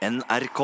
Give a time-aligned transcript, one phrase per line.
[0.00, 0.60] NRK.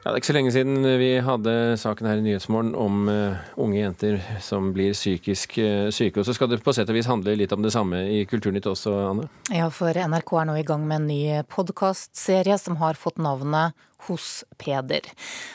[0.00, 3.36] Ja, det er ikke så lenge siden vi hadde saken her i Nyhetsmorgen om uh,
[3.60, 6.22] unge jenter som blir psykisk uh, syke.
[6.22, 8.70] Og så skal det på sett og vis handle litt om det samme i Kulturnytt
[8.70, 9.28] også, Anne?
[9.52, 11.20] Ja, for NRK er nå i gang med en ny
[11.52, 13.76] podkastserie som har fått navnet
[14.08, 15.06] hos Peder.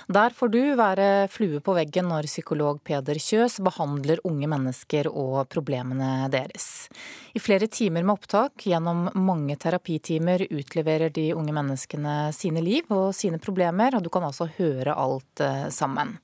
[0.07, 5.47] Der får du være flue på veggen når psykolog Peder Kjøs behandler unge mennesker og
[5.51, 6.87] problemene deres.
[7.35, 13.11] I flere timer med opptak gjennom mange terapitimer utleverer de unge menneskene sine liv og
[13.15, 16.17] sine problemer, og du kan altså høre alt eh, sammen.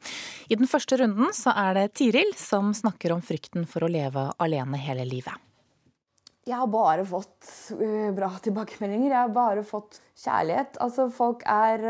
[0.50, 4.30] I den første runden så er det Tiril som snakker om frykten for å leve
[4.42, 5.51] alene hele livet.
[6.48, 9.12] Jeg har bare fått uh, bra tilbakemeldinger.
[9.12, 10.80] Jeg har bare fått kjærlighet.
[10.81, 11.84] Altså, folk er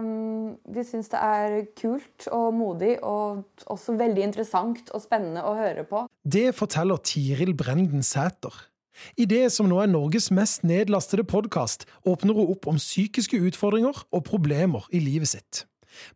[0.00, 5.52] um, De syns det er kult og modig og også veldig interessant og spennende å
[5.58, 6.06] høre på.
[6.24, 8.64] Det forteller Tiril Brenden Sæter.
[9.20, 14.04] I det som nå er Norges mest nedlastede podkast, åpner hun opp om psykiske utfordringer
[14.10, 15.66] og problemer i livet sitt.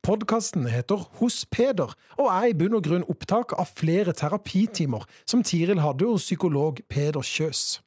[0.02, 5.44] Podkasten heter Hos Peder, og er i bunn og grunn opptak av flere terapitimer som
[5.46, 7.80] Tiril hadde hos psykolog Peder Kjøs.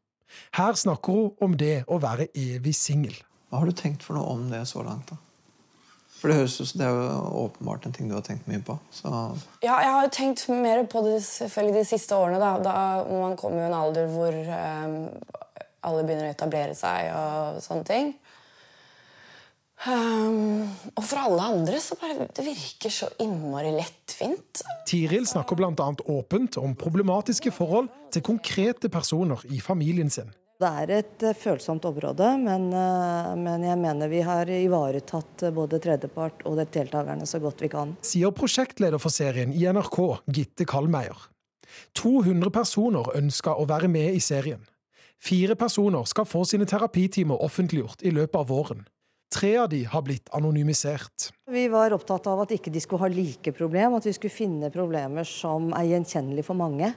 [0.57, 3.15] Her snakker hun om det å være evig singel.
[3.49, 5.13] Hva har du tenkt for noe om det så langt?
[5.13, 5.21] da?
[6.15, 8.77] For Det høres ut det er jo åpenbart en ting du har tenkt mye på.
[8.89, 9.09] Så.
[9.61, 12.39] Ja, jeg har jo tenkt mer på det selvfølgelig de siste årene.
[12.41, 12.75] Da, da
[13.11, 14.95] Man kommer jo i en alder hvor um,
[15.85, 18.13] alle begynner å etablere seg og sånne ting.
[19.83, 20.63] Um,
[20.95, 24.63] og for alle andre så bare det virker så innmari lettvint.
[24.87, 25.89] Tiril snakker bl.a.
[26.15, 30.31] åpent om problematiske forhold til konkrete personer i familien sin.
[30.55, 35.51] Det er et uh, følsomt område, men, uh, men, jeg mener vi har ivaretatt uh,
[35.53, 37.91] både tredjepart og deltakerne så godt vi kan.
[37.99, 39.99] Sier prosjektleder for serien i NRK,
[40.31, 41.27] Gitte Kalmeier.
[41.99, 44.63] 200 personer ønsker å være med i serien.
[45.19, 48.85] Fire personer skal få sine terapitimer offentliggjort i løpet av våren.
[49.33, 51.31] Tre av de har blitt anonymisert.
[51.51, 54.71] Vi var opptatt av at ikke de skulle ha like problem, at vi skulle finne
[54.73, 56.93] problemer som er gjenkjennelige for mange.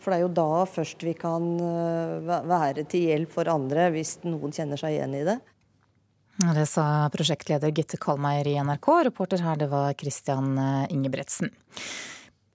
[0.00, 4.18] For det er jo da først vi kan øh, være til hjelp for andre, hvis
[4.24, 5.40] noen kjenner seg igjen i det.
[6.40, 8.88] Det sa prosjektleder Gitte Kalmeier i NRK.
[9.10, 11.52] Reporter her, det var Christian øh, Ingebretsen.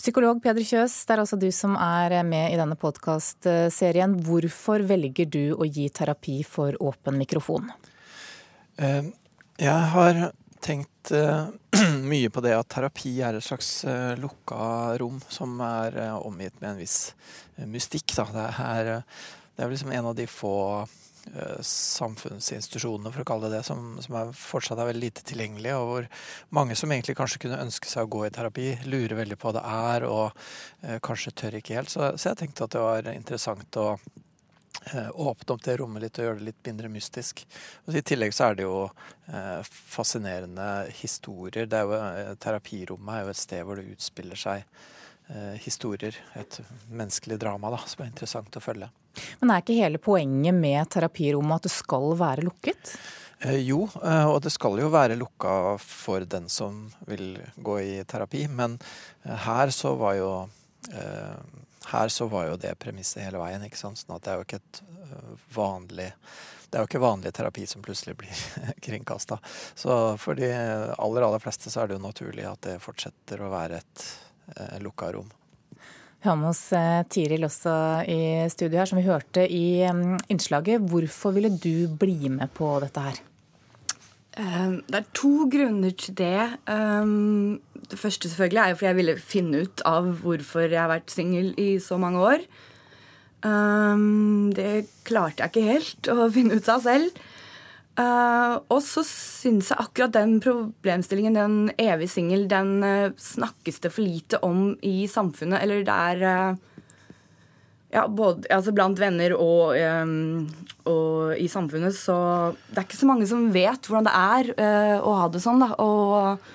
[0.02, 4.18] Psykolog Peder Kjøs, det er altså du som er med i denne podkastserien.
[4.26, 7.72] Hvorfor velger du å gi terapi for åpen mikrofon?
[9.56, 10.18] Jeg har
[10.60, 11.48] tenkt uh,
[12.12, 16.58] mye på det at terapi er et slags uh, lukka rom som er uh, omgitt
[16.60, 17.00] med en viss
[17.64, 18.18] mystikk.
[18.18, 18.26] Da.
[18.36, 18.92] Det, er,
[19.56, 20.58] det er liksom en av de få
[21.66, 25.88] samfunnsinstitusjonene, for å kalle det det, som, som er, fortsatt er veldig lite tilgjengelig, og
[25.90, 26.06] hvor
[26.54, 29.56] mange som egentlig kanskje kunne ønske seg å gå i terapi, lurer veldig på hva
[29.58, 31.90] det er, og kanskje tør ikke helt.
[31.90, 33.88] Så, så jeg tenkte at det var interessant å
[34.94, 37.46] åpne opp det rommet litt og gjøre det litt mindre mystisk.
[37.86, 40.68] Og I tillegg så er det jo eh, fascinerende
[41.00, 41.70] historier.
[41.70, 44.68] Det er jo, eh, terapirommet er jo et sted hvor det utspiller seg
[45.58, 46.14] historier.
[46.38, 46.60] Et
[46.94, 48.92] menneskelig drama da, som er interessant å følge.
[49.40, 52.92] Men er ikke hele poenget med terapirommet at det skal være lukket?
[53.44, 58.46] Eh, jo, og det skal jo være lukka for den som vil gå i terapi.
[58.48, 58.78] Men
[59.26, 63.64] her så var jo eh, her så var jo det premisset hele veien.
[63.66, 64.00] ikke sant?
[64.02, 66.12] Sånn at det er jo ikke et øh, vanlig
[66.66, 68.40] det er jo ikke vanlig terapi som plutselig blir
[68.86, 69.38] kringkasta.
[69.80, 73.52] Så for de aller, aller fleste så er det jo naturlig at det fortsetter å
[73.54, 74.04] være et
[74.58, 75.30] eh, lukka rom.
[76.20, 77.76] Vi har med oss eh, Tiril også
[78.12, 78.20] i
[78.52, 80.84] studio her, som vi hørte i mm, innslaget.
[80.90, 83.24] Hvorfor ville du bli med på dette her?
[84.42, 86.40] Ehm, det er to grunner til det.
[87.92, 91.14] Det første selvfølgelig er jo fordi jeg ville finne ut av hvorfor jeg har vært
[91.14, 92.46] singel i så mange år.
[93.46, 97.26] Um, det klarte jeg ikke helt å finne ut av selv.
[97.96, 104.04] og så syns jeg akkurat den problemstillingen, den evig singel, den uh, snakkes det for
[104.04, 105.62] lite om i samfunnet.
[105.62, 106.76] Eller det er uh,
[107.96, 110.46] ja, både altså blant venner og, um,
[110.90, 111.96] og, i samfunnet.
[111.96, 112.16] Så
[112.70, 115.64] det er ikke så mange som vet hvordan det er uh, å ha det sånn.
[115.64, 115.72] Da.
[115.84, 116.54] Og,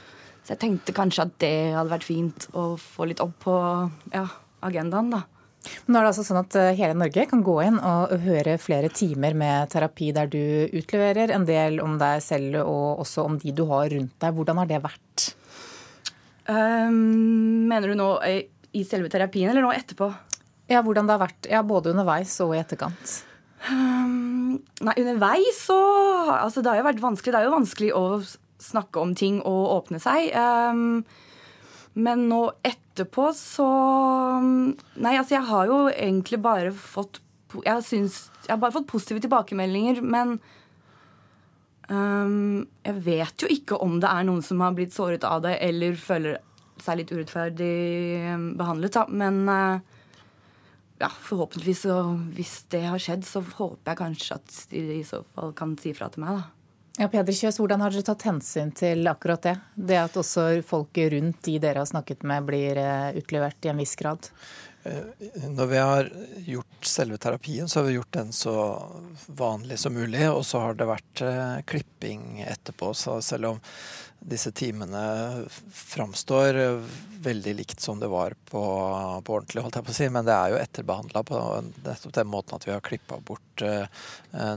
[0.50, 3.52] så jeg tenkte kanskje at det hadde vært fint å få litt opp på
[4.10, 4.24] ja,
[4.66, 5.12] agendaen.
[5.12, 5.20] da.
[5.86, 8.90] Nå er det altså sånn at eh, Hele Norge kan gå inn og høre flere
[8.90, 10.40] timer med terapi der du
[10.74, 14.34] utleverer en del om deg selv og også om de du har rundt deg.
[14.34, 15.28] Hvordan har det vært?
[16.50, 20.10] Um, mener du nå i selve terapien eller nå etterpå?
[20.66, 23.20] Ja, Hvordan det har vært ja, både underveis og i etterkant?
[23.70, 25.78] Um, nei, underveis så
[26.40, 27.38] Altså, det har jo vært vanskelig.
[27.38, 28.06] Det er jo vanskelig å
[28.60, 30.30] snakke om ting og åpne seg.
[30.36, 31.02] Um,
[31.98, 33.66] men nå etterpå så
[34.40, 37.18] Nei, altså, jeg har jo egentlig bare fått
[37.64, 40.38] Jeg, synes, jeg har bare fått positive tilbakemeldinger, men
[41.90, 45.56] Um, jeg vet jo ikke om det er noen som har blitt såret av det
[45.66, 46.36] eller føler
[46.80, 47.72] seg litt urettferdig
[48.30, 49.02] um, behandlet, da.
[49.10, 49.80] Men uh,
[51.02, 51.98] ja, forhåpentligvis, så,
[52.36, 55.90] hvis det har skjedd, så håper jeg kanskje at de i så fall kan si
[55.96, 56.59] fra til meg, da.
[57.00, 59.54] Ja, Peder Kjøs, Hvordan har dere tatt hensyn til akkurat det?
[59.72, 63.80] Det at også folk rundt de dere har snakket med, blir uh, utlevert i en
[63.80, 64.28] viss grad?
[64.84, 66.10] Eh, når vi har
[66.44, 68.52] gjort selve terapien, så har vi gjort den så
[69.26, 70.26] vanlig som mulig.
[70.28, 72.92] Og så har det vært eh, klipping etterpå.
[72.92, 73.64] Så selv om
[74.20, 75.02] disse timene
[75.72, 76.58] framstår
[77.20, 78.60] veldig likt som det var på,
[79.24, 81.40] på, ordentlig, holdt jeg på å si, men det er jo etterbehandla på
[81.84, 83.88] nettopp den måten at vi har klippa bort eh,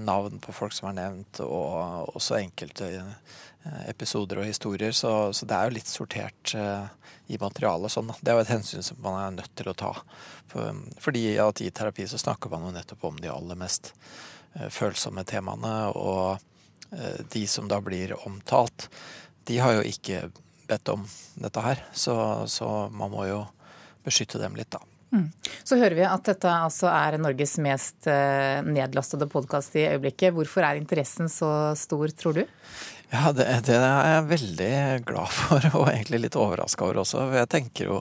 [0.03, 2.91] navn på folk som er nevnt, og også enkelte
[3.87, 4.91] episoder og historier.
[4.91, 6.51] Så, så det er jo litt sortert
[7.31, 7.91] i materialet.
[7.91, 8.11] Sånn.
[8.19, 9.93] Det er jo et hensyn som man er nødt til å ta.
[10.51, 13.93] For, fordi at i terapi så snakker man jo nettopp om de aller mest
[14.67, 15.73] følsomme temaene.
[15.95, 16.43] Og
[17.31, 18.89] de som da blir omtalt,
[19.49, 20.25] de har jo ikke
[20.69, 21.05] bedt om
[21.35, 21.83] dette her.
[21.93, 22.15] Så,
[22.51, 23.43] så man må jo
[24.03, 24.81] beskytte dem litt, da.
[25.13, 25.27] Mm.
[25.61, 30.33] Så hører vi at dette altså er Norges mest uh, nedlastede podkast i øyeblikket.
[30.33, 32.43] Hvorfor er interessen så stor, tror du?
[33.13, 34.71] Ja, det, det, er jeg veldig
[35.05, 37.27] glad for, og egentlig litt overraska over også.
[37.37, 37.99] Jeg tenker jo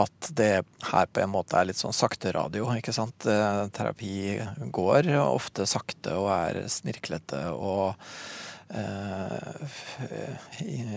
[0.00, 3.26] at det her på en måte er litt sånn sakte radio, ikke sant.
[3.28, 4.38] Eh, terapi
[4.72, 7.98] går ofte sakte og er snirklete og eh,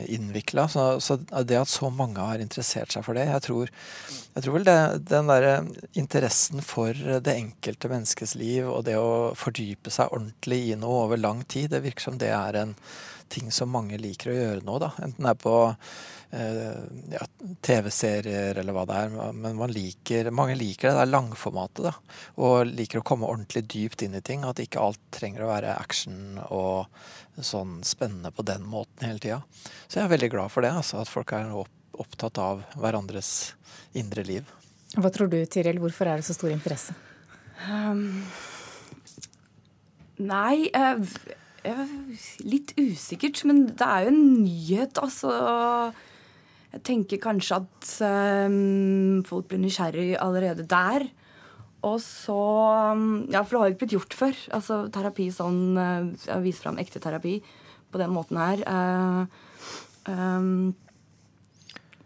[0.06, 0.68] innvikla.
[0.70, 3.72] Så, så, det at så mange har interessert seg for det Jeg tror,
[4.36, 4.78] jeg tror vel det,
[5.10, 5.56] den derre
[5.98, 11.18] interessen for det enkelte menneskes liv og det å fordype seg ordentlig i noe over
[11.22, 12.78] lang tid, det virker som det er en
[13.32, 14.78] ting som mange liker å gjøre nå.
[14.82, 14.92] da.
[15.04, 16.80] Enten det er på eh,
[17.14, 17.28] ja,
[17.66, 19.34] TV-serier eller hva det er.
[19.34, 21.90] Men liker, mange liker det der langformatet.
[21.90, 21.94] da,
[22.44, 24.46] Og liker å komme ordentlig dypt inn i ting.
[24.48, 26.90] At ikke alt trenger å være action og
[27.40, 29.40] sånn spennende på den måten hele tida.
[29.88, 30.74] Så jeg er veldig glad for det.
[30.74, 31.54] altså, At folk er
[31.94, 33.54] opptatt av hverandres
[33.98, 34.50] indre liv.
[34.94, 35.80] Hva tror du, Tiril?
[35.82, 36.94] Hvorfor er det så stor interesse?
[37.70, 38.22] Um,
[40.22, 41.00] nei, uh,
[41.64, 45.32] Litt usikkert, men det er jo en nyhet, altså.
[46.74, 47.92] Jeg tenker kanskje at
[48.50, 51.06] um, folk blir nysgjerrig allerede der.
[51.84, 52.40] Og så
[53.32, 54.40] Ja, for det har jo ikke blitt gjort før.
[54.58, 57.36] Altså terapi sånn Jeg viser fram ekte terapi
[57.94, 58.64] på den måten her.
[58.66, 59.28] Uh,
[60.10, 60.74] um,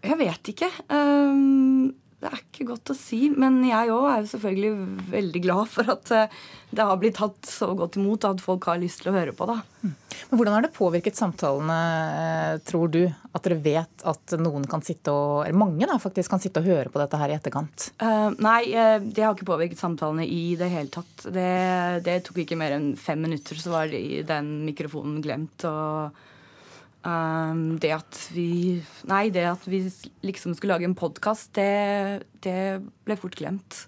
[0.03, 0.69] jeg vet ikke.
[0.91, 5.69] Um, det er ikke godt å si, men jeg òg er jo selvfølgelig veldig glad
[5.69, 6.37] for at eh,
[6.73, 9.45] det har blitt tatt så godt imot at folk har lyst til å høre på
[9.45, 9.57] det.
[9.83, 9.91] Mm.
[10.31, 11.75] Men Hvordan har det påvirket samtalene,
[12.17, 13.03] eh, tror du?
[13.37, 16.71] At dere vet at noen kan sitte og Eller mange da, faktisk kan sitte og
[16.71, 17.91] høre på dette her i etterkant?
[18.01, 18.63] Uh, nei,
[19.05, 21.27] det har ikke påvirket samtalene i det hele tatt.
[21.29, 21.51] Det,
[22.07, 25.69] det tok ikke mer enn fem minutter, så var den mikrofonen glemt.
[25.69, 26.17] og
[27.07, 29.79] Um, det at vi Nei, det at vi
[30.27, 33.85] liksom skulle lage en podkast, det, det, ble fort glemt.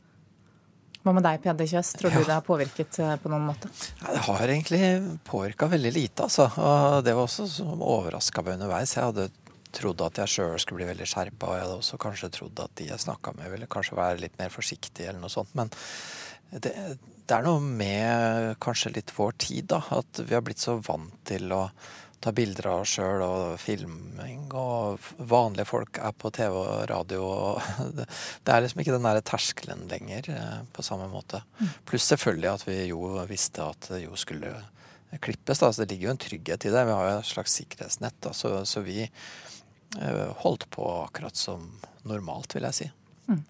[1.04, 1.92] Hva med deg, Peder Kjøs?
[2.00, 3.71] Tror du det har påvirket uh, på noen måte?
[4.00, 4.81] Ja, det har egentlig
[5.27, 6.48] påvirka veldig lite, altså.
[6.48, 8.95] Og det var også som overraska meg underveis.
[8.95, 9.30] Jeg hadde
[9.75, 12.75] trodd at jeg sjøl skulle bli veldig skjerpa, og jeg hadde også kanskje trodd at
[12.80, 15.51] de jeg snakka med, ville kanskje være litt mer forsiktige eller noe sånt.
[15.60, 15.71] Men
[16.56, 16.71] det,
[17.27, 19.83] det er noe med kanskje litt vår tid, da.
[20.00, 21.66] At vi har blitt så vant til å
[22.19, 24.50] ta bilder av oss sjøl og filming.
[24.57, 24.99] Og
[25.30, 27.23] vanlige folk er på TV og radio.
[27.28, 27.85] Og
[28.44, 31.42] det er liksom ikke den der terskelen lenger eh, på samme måte.
[31.59, 31.71] Mm.
[31.90, 34.54] Pluss selvfølgelig at vi jo visste at det jo skulle
[35.23, 35.61] klippes.
[35.61, 35.71] Da.
[35.71, 36.85] Så det ligger jo en trygghet i det.
[36.85, 38.19] Vi har jo et slags sikkerhetsnett.
[38.26, 38.35] Da.
[38.35, 41.71] Så, så vi eh, holdt på akkurat som
[42.07, 42.92] normalt, vil jeg si.
[43.30, 43.44] Mm.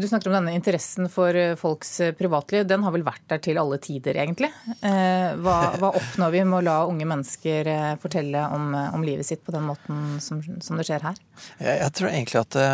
[0.00, 2.66] Du snakker om denne interessen for eh, folks eh, privatliv.
[2.66, 4.48] Den har vel vært der til alle tider, egentlig.
[4.80, 7.68] Eh, hva, hva oppnår vi med å la unge mennesker
[8.00, 11.20] fortelle om, om livet sitt på den måten som, som, det skjer her?
[11.58, 12.70] Jeg, jeg tror egentlig at det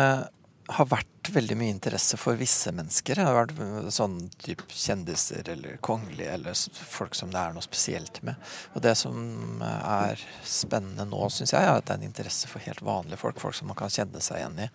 [0.71, 3.19] har vært veldig mye interesse for visse mennesker.
[3.19, 8.21] Det har vært sånn type kjendiser eller kongelige eller folk som det er noe spesielt
[8.23, 8.39] med.
[8.71, 12.63] Og det som er spennende nå, syns jeg, er at det er en interesse for
[12.63, 13.41] helt vanlige folk.
[13.43, 14.69] Folk som man kan kjenne seg igjen i.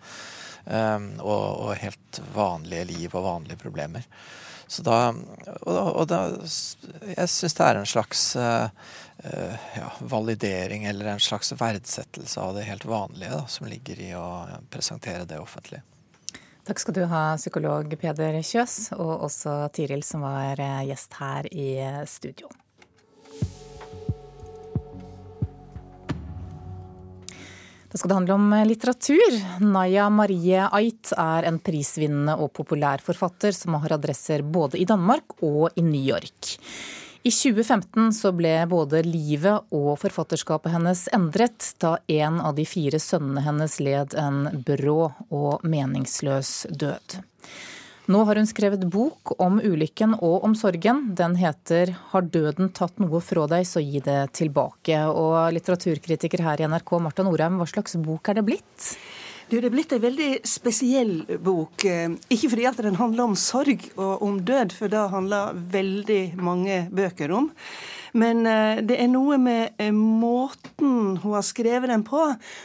[0.69, 4.07] Ehm, og, og, helt vanlige liv og vanlige problemer.
[4.67, 5.13] Så da,
[5.61, 6.25] og, og da
[7.13, 8.67] Jeg syns det er en slags uh,
[9.77, 14.27] ja, validering eller en slags verdsettelse av det helt vanlige da, som ligger i å
[14.69, 15.79] presentere det offentlig.
[16.67, 21.47] Takk skal du ha, psykolog Peder Kjøs, og også Tiril, som var eh, gjest her
[21.47, 21.69] i
[22.11, 22.51] studio.
[27.97, 29.35] Da skal det handle om eh, litteratur.
[29.65, 35.33] Naya Marie Ait er en prisvinnende og populær forfatter som har adresser både i Danmark
[35.41, 36.51] og i New York.
[37.25, 43.01] I 2015 så ble både livet og forfatterskapet hennes endret da en av de fire
[43.01, 44.99] sønnene hennes led en brå
[45.33, 47.17] og meningsløs død.
[48.07, 51.09] Nå har hun skrevet bok om ulykken og om sorgen.
[51.15, 55.11] Den heter 'Har døden tatt noe fra deg, så gi det tilbake'.
[55.11, 58.97] Og litteraturkritiker her i NRK, Marta Norheim, hva slags bok er det blitt?
[59.49, 61.83] Du, det er blitt en veldig spesiell bok.
[61.83, 66.35] Eh, ikke fordi at den handler om sorg og om død, for det handler veldig
[66.39, 67.51] mange bøker om.
[68.13, 72.21] Men eh, det er noe med eh, måten hun har skrevet den på.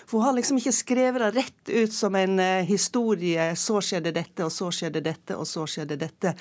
[0.07, 3.51] For hun har liksom ikke skrevet det rett ut som en eh, historie.
[3.59, 6.35] Så skjedde dette, og så skjedde dette, og så skjedde dette.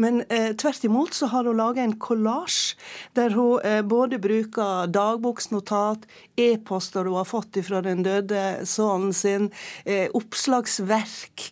[0.00, 2.76] Men eh, tvert imot så har hun laga en kollasj
[3.18, 6.06] der hun eh, både bruker dagboksnotat,
[6.40, 9.50] e-poster hun har fått fra den døde sønnen sin,
[9.84, 11.48] eh, oppslagsverk.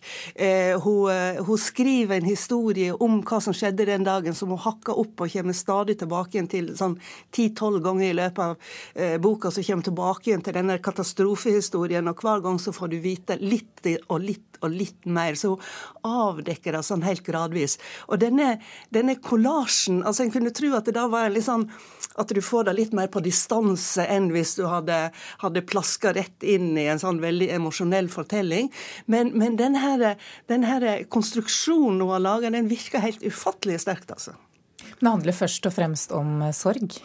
[0.83, 1.09] Hun,
[1.45, 5.31] hun, skriver en historie om hva som skjedde den dagen, som hun hakker opp og
[5.33, 6.88] kommer stadig tilbake igjen til sånn
[7.35, 8.55] ti-tolv ganger i løpet av
[8.95, 12.99] eh, boka som kommer tilbake igjen til denne katastrofehistorien, og hver gang så får du
[13.03, 13.65] vite litt
[14.09, 15.37] og litt og litt mer.
[15.39, 15.61] Så hun
[16.03, 17.77] avdekker det sånn helt gradvis.
[18.09, 18.57] Og denne,
[18.93, 21.65] denne kollasjen altså En kunne tro at det da var litt sånn
[22.19, 24.97] at du får det litt mer på distanse enn hvis du hadde,
[25.39, 28.67] hadde plaska rett inn i en sånn veldig emosjonell fortelling.
[29.07, 30.15] Men, men denne,
[30.51, 34.35] denne konstruksjonen hun har laga, den virker helt ufattelig sterkt, altså.
[34.99, 36.97] Det handler først og fremst om eh, sorg?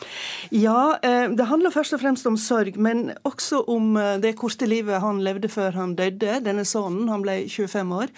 [0.55, 4.69] Ja, eh, det handler først og fremst om sorg, men også om eh, det korte
[4.71, 6.41] livet han levde før han døde.
[6.45, 8.13] Denne sønnen, han ble 25 år.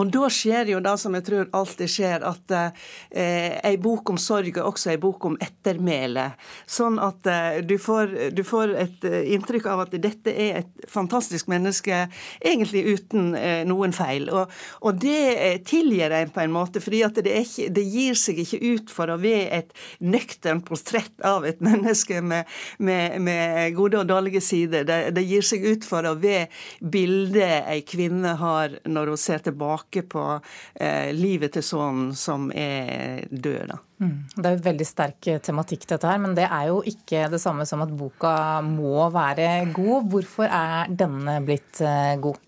[0.00, 4.18] Og da skjer jo det som jeg tror alltid skjer, at eh, ei bok om
[4.20, 6.30] sorg er også ei bok om ettermæle.
[6.64, 10.86] Sånn at eh, du, får, du, får, et eh, inntrykk av at dette er et
[10.90, 12.06] fantastisk menneske,
[12.40, 14.30] egentlig uten eh, noen feil.
[14.32, 18.16] Og, og det eh, tilgir en på en måte, fordi at det, ikke, det, gir
[18.18, 23.76] seg ikke ut for å være et nøkternt portrett av et menneske med, med, med
[23.76, 24.88] gode og dårlige sider.
[24.88, 26.48] Det, det, gir seg ut for å være
[26.80, 30.40] bildet ei kvinne har når hun ser tilbake tilbake på
[30.74, 33.66] eh, livet til sønnen som er død.
[33.68, 33.78] da.
[34.00, 34.24] Mm.
[34.36, 37.66] Det er jo veldig sterk tematikk dette her, men det er jo ikke det samme
[37.66, 40.08] som at boka må være god.
[40.10, 42.38] Hvorfor er denne blitt eh, god?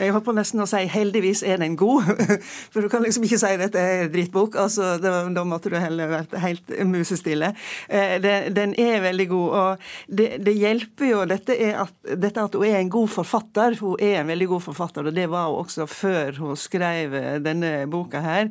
[0.00, 2.08] Jeg holdt på nesten å si 'heldigvis er den god',
[2.72, 4.56] for du kan liksom ikke si dette er drittbok.
[4.56, 7.52] Altså, da måtte du heller vært helt musestille.
[7.88, 12.64] Eh, den er veldig god, og det, det hjelper jo dette, at, dette at hun
[12.64, 13.76] er en god forfatter.
[13.82, 17.84] Hun er en veldig god forfatter, og det var hun også før hun skrev denne
[17.90, 18.48] boka her.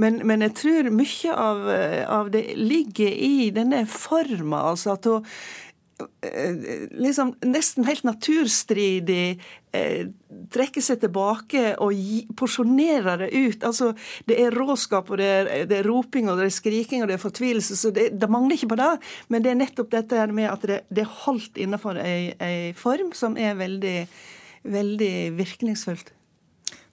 [0.00, 1.62] Men, men jeg tror mye av,
[2.08, 5.65] av det ligger i denne forma, altså at hun Eh,
[6.92, 9.38] liksom nesten helt naturstridig
[9.72, 10.08] eh,
[10.52, 11.96] trekker seg tilbake og
[12.36, 13.64] porsjonerer det ut.
[13.64, 13.92] Altså,
[14.28, 17.16] Det er råskap, og det er, det er, roping, og det er skriking og det
[17.16, 17.76] er fortvilelse.
[17.76, 18.92] så det, det, mangler ikke på det.
[19.28, 22.72] Men det er nettopp dette her med at det, det er holdt innenfor ei, ei
[22.76, 23.98] form som er veldig,
[24.64, 26.15] veldig virkningsfullt.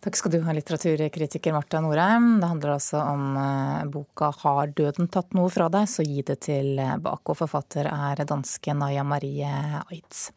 [0.03, 2.41] Takk skal du ha, litteraturkritiker Marta Norheim.
[2.41, 6.41] Det handler altså om uh, boka 'Har døden tatt noe fra deg, så gi det
[6.43, 7.31] tilbake'.
[7.31, 9.48] Og forfatter er danske Naya Marie
[9.88, 10.33] Aitz.